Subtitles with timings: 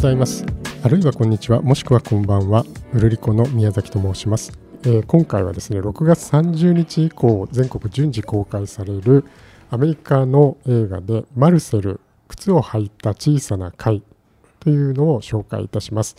[0.00, 0.46] ございます。
[0.82, 1.60] あるいはこんにちは。
[1.60, 2.64] もしくはこんばんは。
[2.94, 4.50] うるりこの宮崎と申します、
[4.82, 9.26] えー今回はですね6月30日以降全国順次公開される
[9.68, 14.02] アメリカの映画でマルセル靴を履いた小さな貝
[14.60, 16.16] というのを紹介いたします。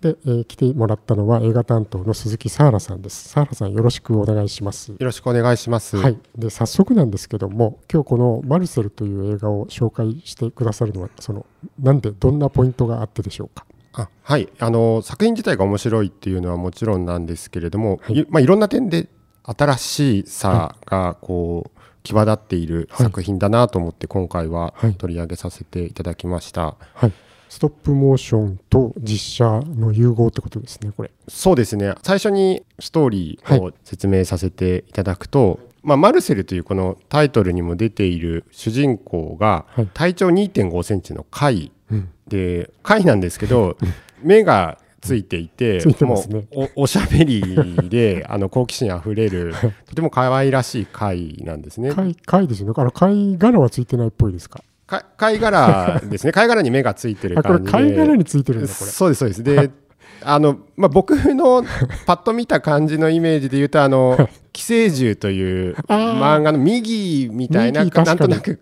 [0.00, 3.30] で、えー来てもらったのは映画担当の鈴木サーラさんです。
[3.30, 4.92] サーラさんよろしくお願いします。
[4.92, 5.96] よろしくお願いします。
[5.96, 11.46] はい、で早速なんですけども今日この「マルセル」という映画を紹介してくださるのはその
[11.80, 13.66] なんでどんなポイントがあってでしょうか？
[13.94, 18.18] あはい、あの作品自体が面白いっていうのはもちろんなんですけれども、はい。
[18.18, 19.08] いまあ、いろんな点で
[19.42, 23.06] 新しさがこう際立っているはい。
[23.06, 24.94] 作品だなと思って今回ははい。
[24.94, 26.76] 取り上げさせていただきました。
[26.94, 27.12] はい
[27.48, 29.44] ストップモーションと実写
[29.76, 31.10] の融合ってことですねこれ。
[31.28, 31.94] そうですね。
[32.02, 39.88] 最初にストーリーを説明させていただくと、まあ、マルセルというこのタイトルにも出ている主人公がはい。
[39.94, 42.08] 体長2 5センチの貝うん。
[42.28, 43.78] で貝なんですけど
[44.22, 47.40] 目がついていてもうおおしゃべり
[47.88, 49.54] で あの好奇心あふれる
[49.86, 51.92] とても可愛らしい貝なんですね。
[51.92, 52.74] 貝貝ですよね。
[52.76, 54.64] あの貝殻はついてないっぽいですかか？
[54.88, 56.32] 貝殻ですね。
[56.32, 57.70] 貝殻に目がついてる感じで。
[57.70, 58.90] 貝殻についてるんだこれ。
[58.90, 59.42] そうですそうです。
[59.42, 59.70] で
[60.24, 61.62] あの、まあ、僕の
[62.06, 68.58] パッと見た感じのイメージで言うとあの「寄生獣」という漫画の右みたいななんとなく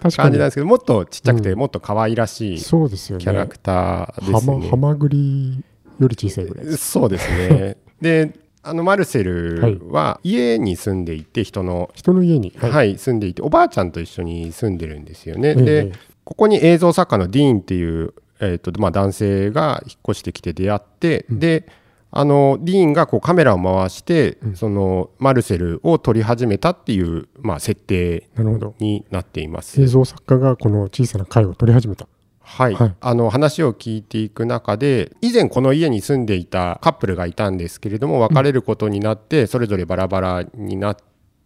[0.00, 1.58] 感じなんですけどもっとちっちゃくてうん。
[1.58, 3.24] もっと可愛らしいキそうですよね。
[3.24, 4.32] ャラクターですね。
[4.32, 5.64] ハマハマグリ
[5.98, 6.90] より小さいぐらいです。
[6.92, 7.76] そうですね。
[8.00, 12.52] であのマルセルは家に住んでいて人の、人の家に。
[12.58, 12.98] はい。
[12.98, 15.50] 住んでいておばあちゃんと一緒に住んでるんですよね。
[15.50, 15.54] ええ。
[15.54, 15.92] で
[16.24, 21.66] ここに映像作家のディーンっていう、えーとまあ、男性が引っ越してきて出会って、で
[22.12, 28.28] あのディーンがこうカメラを回して、そのマルセルを撮り始めたっていう、まあ、設定
[28.78, 29.80] になっています。
[29.80, 32.06] 映像作家がこの小さな貝を撮り始めた
[32.42, 32.94] はい、はい。
[33.00, 40.96] あの話を聞いていく中で以前この家に住んでいたカップルがいたんですけれども別れることになってそれぞれバラバラになっ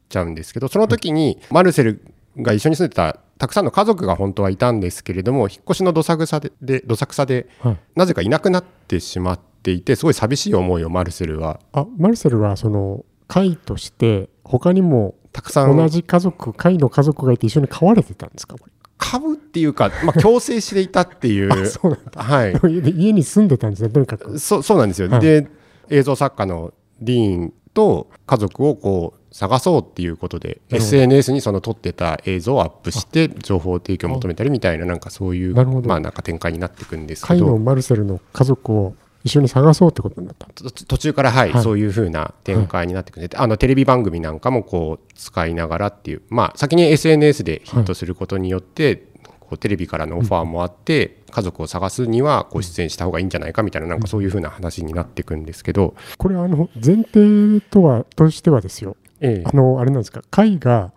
[0.08, 2.04] ちゃうんですけどその時にマルセル
[2.38, 7.78] が一緒に住んでたたくさんの家族が本当はいたんですけれども引っ越しのどさくさででどさくさではい。
[7.96, 11.60] なぜかいなくなってしまっていてすごい寂しい思いをマルセルは。
[11.72, 18.56] あマルセルはその貝として他にもたくさん同じ家族貝の家族がいて一緒に飼われてたんですか？
[18.96, 21.50] 買うっていうか、まあ、強制していたっていう。
[21.64, 22.22] あそうなんだ。
[22.22, 22.52] はい。
[22.82, 24.38] で家に住んでたんですねとにかく。
[24.38, 25.20] そそうなんですよ、はい。
[25.20, 25.48] で
[25.90, 35.88] 映像作家のディーンと家族をこう探そうっていうことで SNS にその撮ってた映像をアップして情報提供を求めたりみたいななんかそういうなるほど。
[35.88, 40.46] まあなんか展開になっていくんですけ貝のどマルセルの家族を一緒に探そうってことになった。
[40.46, 41.62] と途中からはい、はい。
[41.62, 48.96] そういう風な展開になっていくんで、あのテレビ番組なんかもこう使いながらっていうまあ先に SNS でヒットすることによって、
[49.40, 58.96] こうテレビからのオファーもあって、家族を探すにはこう出演した方がいいんじゃないかみたいななんかそういう風な話になっていくんですけど、これあの前提とはとしてはですよ。
[59.20, 59.48] ええ。
[59.48, 60.22] あのあれなんですか。
[60.30, 60.92] 貝が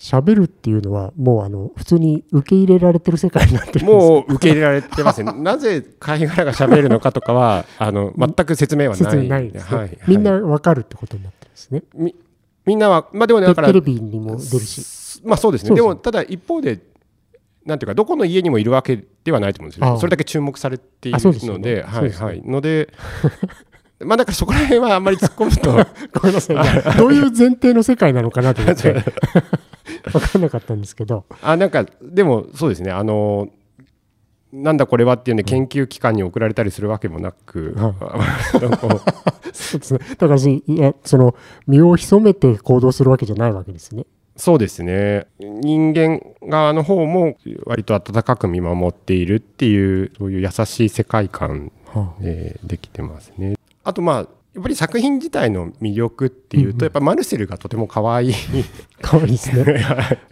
[0.00, 5.30] 喋るっていうのはもうあの普通に受け入れられてる世界になってるもう受け入れられてますね。
[5.36, 9.04] なぜ貝殻が喋るのかとかは、あの全く説明はない。
[9.04, 11.82] 説明ないですね、はいみんなはいわかるってことになってるんですね。
[11.94, 12.14] み
[12.64, 15.20] みんなは、まあでもね、だからテレ、ビにも出るし。
[15.22, 15.74] まあそうですね。
[15.74, 16.80] でも、ただ一方で、
[17.66, 19.98] なんていうか、どこの家にもいるわけではないと思うんですよ。
[19.98, 21.82] それだけ注目されているので、ね。
[21.82, 22.42] はいはい。
[22.42, 22.88] ので、
[24.00, 25.72] まあだからそこら辺はあんまり突っ込むと、
[26.18, 28.94] ごめんなさい、どういう前提の世界なのかなと思って
[30.12, 31.24] 分かんなかったんですけど。
[31.42, 33.48] あなんか、でもそうですね、あの、
[34.52, 37.94] なんだこれはっていうね、研究機関に送られたりするわけもなく、は
[38.60, 38.88] なんか
[39.52, 40.00] そうですね。
[40.18, 41.34] だからしいやその
[41.66, 44.06] 身を潜めて行動するわけじゃないわけですね。
[44.36, 45.26] そうですね。
[45.38, 53.54] 人間側の方も割と温かく見守っているっていうそういう優しい世界観はでできてますね。
[53.84, 58.34] あとまあやっぱり作品自体の魅力っていうと、やっぱマルセルがとても可愛い。
[59.02, 59.84] あかわいいですね。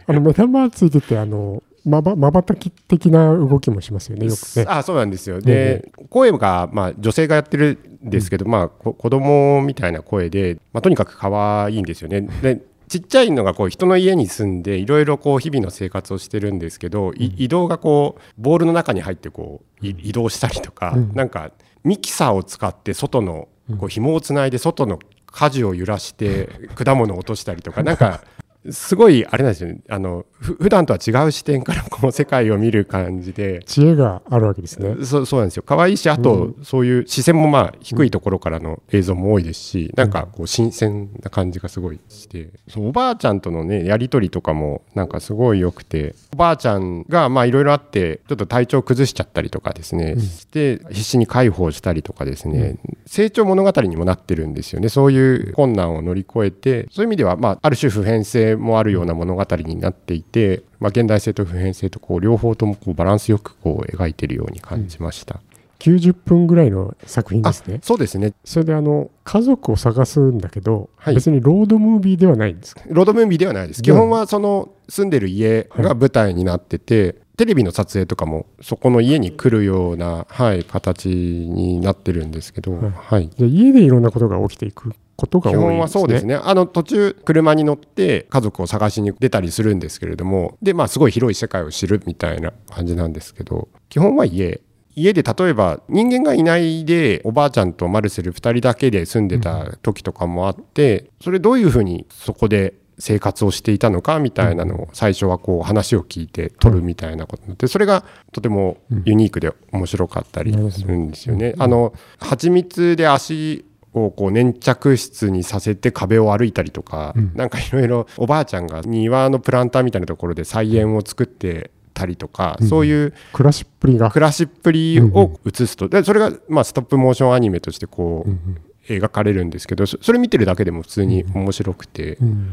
[0.06, 4.66] あの目玉ついててあのまばまばたき的な動きもしますよねよくね。
[4.68, 5.40] あそうなんですよ。
[5.40, 11.30] で、声が、まあ、女性がやってるんですけど、まあ、こ子供みたいな声で、まあ、とにかく可
[11.64, 12.22] 愛いんですよね。
[12.42, 21.12] でちっちゃいのがこう人の家に住んでいろいろこう日々の生活をしてるんですけど、い移動がこうボールの中に入ってこうい移動したりとか、うん。
[21.14, 21.50] なんか
[21.84, 28.22] ミキサーを使って外のこう紐をつないで外の舵を揺らして果物を落としたりとかなんか
[28.70, 29.80] すごいあれなんですよね。
[29.88, 33.62] あのふ普段とは違う視点からこう 世界を見る感じで。
[33.66, 35.04] 知恵があるわけですね。
[35.04, 35.62] そうそうなんですよ。
[35.64, 42.50] 可愛いしあと、そういう視線もまあ低いところからの映像も多いですし、なんかこう新鮮な感じがすごいして。
[42.68, 46.14] そうおばあちゃんとのねやり取りとかもなんかすごい良くて。
[46.34, 52.76] おばあちゃんがまあいろいろあってちょっと体調崩しちゃったりとかですね、して必死に介抱したりとかですね、
[53.06, 54.88] 成長物語にもなってるんですよね。
[54.88, 65.40] そういう困難を乗り越えてそういう意味ではまあある種普遍性もあるような物語になっていて、まあ、現代性と普遍性とこう両方ともこうバランスよくこう描いてるように感じました。
[65.78, 67.78] 90分ぐらいの作品ですね。
[67.84, 72.82] そうですねそれであの家族を探すんだけど、はい別にロードムービーではないんですか？
[72.88, 73.82] ロードムービーではないです。
[73.82, 83.30] 基本はその住んでる家が舞台になってて、テレビの撮影とかもそこの家に来るような、はい、形になってるんですけど、はいはい。
[83.38, 85.60] じゃあ家でいろんなことが起きていくことが多いね。
[85.60, 86.36] 基本はそうですね。
[86.36, 94.60] あの途中車に乗って家族を探しに出たりするんですけれども、でまあすごい広い世界を知るみたいな感じなんですけど、基本は家。
[94.94, 111.54] 家で例えば人間がいないでおばあちゃんとマルセル2人だけで住んでた時とかもあってそれどういうふうにそこで生活をしていたのかみたいなのを最初はこう話を聞いて撮るみたいなことになってそれがとてもユニークで面白かったりするんですよね。
[111.58, 113.67] あの蜂蜜で足
[114.04, 124.10] をこう粘着質にさせて壁を歩いたりとか、なんかいろいろおばあちゃんが庭のプランターみたいなところで菜園を作ってたりとか、そういう暮らしっぷりが。
[124.10, 132.48] 暮らしっぷりを映すと、でそれがまあストップモーションアニメとしてこう、描かれるんですけどそそれ見てるだけでも普通に面白くて、うん。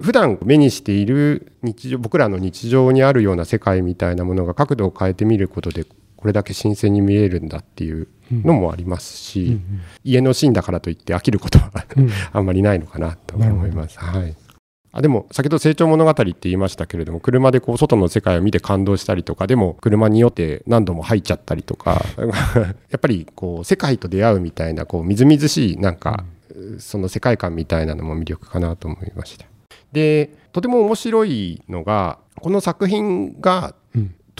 [0.00, 5.96] 普段目にしている日常僕らの日常にあるような世界みたいなものが角度を変えてみることでこ
[6.28, 9.60] れだけ新鮮に見えるんだっていうのもありますし、
[10.04, 12.10] 家のシーンだからといって飽きることはうん。
[12.32, 13.98] あんまりないのかなと思います。
[13.98, 14.36] はい。
[14.92, 22.02] あでも先ほど成長物語って言いましたけれども車でこう外の世界を見て感動したりとかでも車によって何度も入っちゃったりとか
[22.90, 26.24] やっぱりこう世界と出会うみたいなこうみずみずしいなんか、
[26.78, 29.46] その世界観みたいなのも魅力かなと思いました。
[29.92, 33.74] でとても面白いのがこの作品が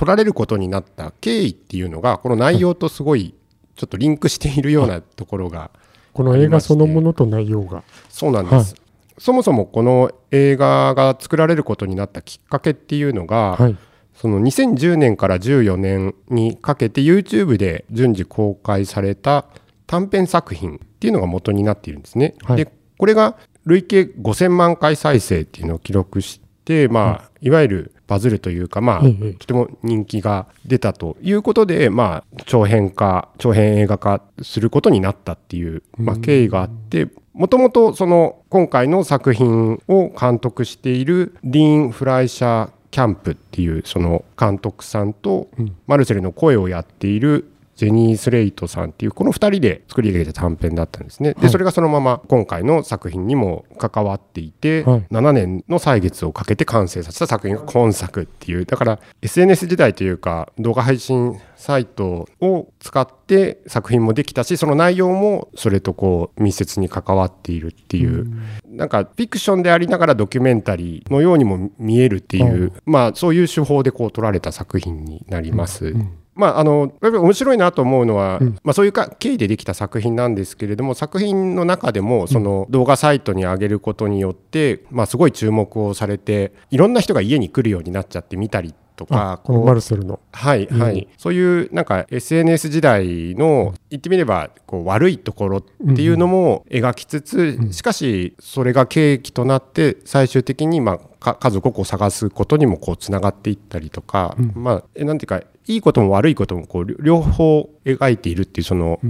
[0.03, 3.35] うん撮られることになった経緯っていうのがこの内容とすごい
[3.75, 5.73] ちょっとリンクしているようなところが
[6.12, 7.83] この映画そのものと内容が。
[8.09, 8.77] そうなんです、
[9.19, 13.77] そもそもこの映画が作られることになったきっかけっていうのが、はい。
[14.15, 19.47] その2010年から14年にかけて YouTube で順次公開された
[19.87, 22.35] 短編作品っていうのが元になっているんですね。
[22.43, 45.49] はいでこれが累計5000万回再生っていうのを記録して、まあ、いわゆるバズるというか、まあ、ええとても人気が出たということで、まあ、長編化長編映画化することになったっていう、まあ、経緯があってもともとその今回の作品を監督しているディーン・フライシャー・キャンプっていうその監督さんと、
[45.87, 51.35] マルセルの声をやっているジェニー・スレイトさんっていうこの2人で作り上げた短編だったんですね。
[51.35, 55.07] でそれがそのまま今回の作品にも関わっていて、はい。
[55.13, 58.67] 7年の歳月をかけて完成させた作品が今作っていう。
[58.67, 68.27] だから SNS 時代というか動画配信サイトを使って作品もできたしその内容もそれとこう密接に関わっているっていう、
[68.67, 75.95] なんかフィクションでありながらドキュメンタリーのようにも見えるっていう、まあそういう手法でこう撮られた作品になります。
[76.38, 90.21] まあ、あのやっぱり面白いなと思うのは、まあ、そういうか経緯でできた作品なんですけれども作品の中でもその動画サイトに上げることによって、まあ、すごい注目をされていろんな人が家に来るようになっちゃって見たりとかこのマルセルの。
[90.33, 109.01] はいはい、そういうなんか SNS 時代の言ってみればこう悪いところっていうのも描きつつ、しかしそれが契機となって最終的にまあか家族をこう探すことにもこうつながっていったりとか、まあえなんていうかいいことも悪いこともこう両方描いているっていうその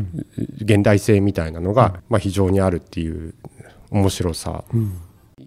[0.61, 3.35] 現代性みたいなのがまあ非常にあるっていう
[3.91, 4.65] 面白さ。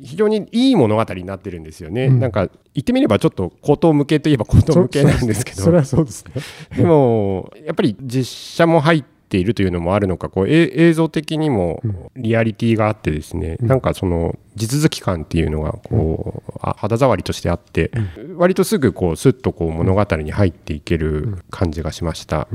[0.03, 5.61] 非常にいい物語になってるんですよね、なんか言ってみればちょっと口頭向けといえば口頭向けなんですけど。
[5.61, 6.31] それはそうですね。
[6.75, 8.23] でもやっぱり実
[8.55, 11.81] 写も入っているというのもあるのかこうえ映像的にも
[12.15, 17.91] リアリティがあってですね、なんかその地続き感っていうのがこう、あ肌触りとしてあって、
[18.35, 22.47] 割とすぐこうスッとこう物語に入っていける感じがしました。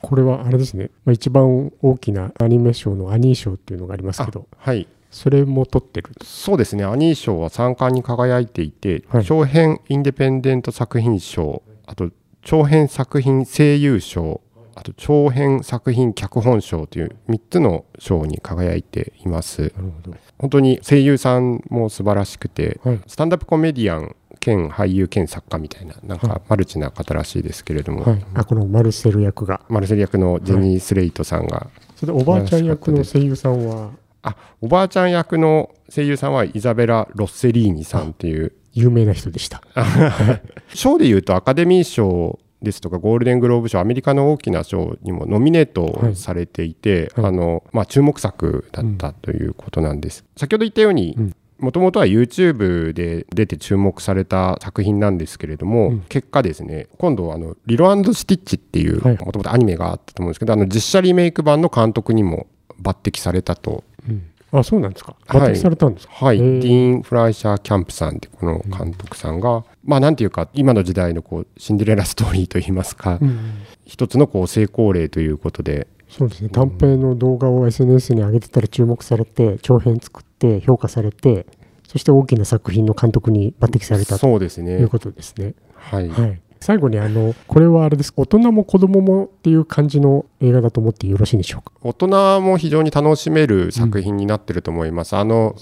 [0.00, 0.90] これはあれですね。
[1.04, 4.86] まあ、一番大きなアニメ賞のアニー賞っていうのがありますけど、はい。
[5.10, 6.10] それも取ってる？
[6.22, 6.84] そうですね。
[6.84, 9.24] アニー賞は3冠に輝いていて、はい。
[9.24, 12.10] 長編インデペンデント作品賞あと
[12.42, 14.40] 長編作品声優賞
[14.78, 19.62] あと長編作品脚本賞という3つの賞に輝いています。
[19.62, 19.72] なる
[20.04, 20.16] ほど。
[20.38, 23.00] 本当に声優さんも素晴らしくて、はい。
[23.08, 28.24] スタンダップコメディアン兼俳優兼作家みたいななんはかマルチな方らしいですけれども、はい。
[28.34, 29.62] あこのマルセル役が。
[29.68, 31.66] マルセル役のジェニー・スレイトさんが、
[31.96, 33.90] それでおばあちゃん役の声優さんは？
[34.22, 38.52] あおばあちゃん役の声優さんはイザベラ・ロッセリーニさんっていう。
[38.74, 39.60] 有名な人でした。
[40.72, 47.24] 賞でいうとアカデミー賞ですとかゴールデングローブ賞アメリカの大きな賞にもノミネートされていて、はい。
[47.24, 51.36] はいあのまあ、注目作だったということなんです、先ほど言ったようにうん。
[51.58, 56.00] もともとは YouTube で出て注目された作品なんですけれども、うん。
[56.08, 59.18] 結果ですね今度あのリロスティッチっていうはい。
[59.18, 62.46] もともとアニメがあったと思うんですけどあの実写リメイク版の監督にも
[62.80, 63.82] 抜擢されたと。
[64.50, 65.14] あそうなんですか。
[65.26, 65.52] はい。
[65.52, 66.60] 抜擢されたんですか、はい、デへー。
[66.60, 73.38] ィーン・フライシャー・キャンプさんってこの監督さんが、まあなんていうか今の時代のこうシンデレラストーリーといいますか、うん
[73.86, 75.86] 一つのこう成功例ということで。
[76.10, 76.50] そうですね。
[76.50, 81.46] 短編の動画を SNS に上げてたら注目されて長編作って評価されて
[81.86, 84.72] そして大きな作品の監督に抜擢されたとそうですね。
[84.72, 85.54] いうことですね。
[85.74, 88.12] はい、はい、最後にあのこれはあれです。
[88.14, 91.72] 大人も子供もっていう感じの映画だと思ってよろしいんでしょうか？
[91.80, 95.56] 大人も非常に楽しめる作品になってると思います、あの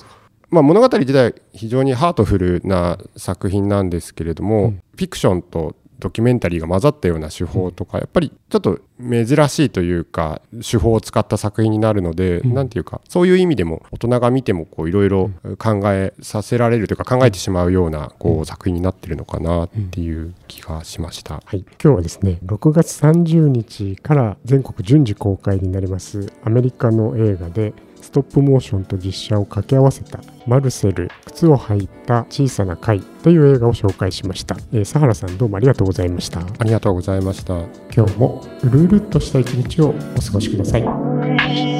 [0.51, 4.83] まあ、物語自体非常にハートフルな作品なんですけれども、うん。
[4.97, 12.69] フィクションとドキュメンタリーが混ざったような手法とか、やっぱりちょっと珍しいというか手法を使った作品になるので、うん。
[12.69, 21.43] ていうかそういう意味でも大人が見てもいろいろ考えさせられるというか考えてしまうようなこう作品になってるのかなっていう気がしました。
[21.45, 27.73] はい、今日はですね6月30日から全国順次公開になりますアメリカの映画で
[28.07, 36.41] ストップモーションと実写を掛け合わせたマルセル靴を履いた小さな貝という映画を紹介しました、えー、佐原さんどうもありがとうございました。
[36.41, 37.59] ありがとうございました。
[37.95, 41.76] 今日もうるうるっとした一日をお過ごしください